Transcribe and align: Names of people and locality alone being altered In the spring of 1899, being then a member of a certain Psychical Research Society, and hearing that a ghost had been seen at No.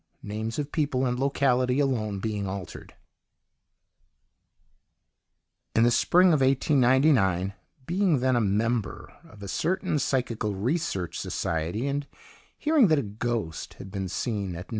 Names 0.23 0.57
of 0.57 0.71
people 0.71 1.05
and 1.05 1.19
locality 1.19 1.79
alone 1.79 2.17
being 2.17 2.47
altered 2.47 2.95
In 5.75 5.83
the 5.83 5.91
spring 5.91 6.33
of 6.33 6.41
1899, 6.41 7.53
being 7.85 8.19
then 8.19 8.35
a 8.35 8.41
member 8.41 9.13
of 9.25 9.43
a 9.43 9.47
certain 9.47 9.99
Psychical 9.99 10.55
Research 10.55 11.19
Society, 11.19 11.85
and 11.85 12.07
hearing 12.57 12.87
that 12.87 12.97
a 12.97 13.03
ghost 13.03 13.75
had 13.75 13.91
been 13.91 14.07
seen 14.09 14.55
at 14.55 14.69
No. 14.69 14.69